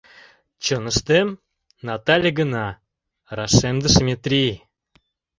[0.63, 1.27] —Чоныштем
[1.85, 2.67] Натале гына,—
[3.37, 4.53] рашемдыш Метрий.